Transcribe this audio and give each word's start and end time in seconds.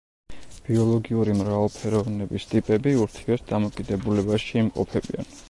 ბიოლოგიური 0.69 1.35
მრავალფეროვნების 1.41 2.47
ტიპები 2.55 2.95
ურთიერთდამოკიდებულებაში 3.05 4.59
იმყოფებიან. 4.65 5.33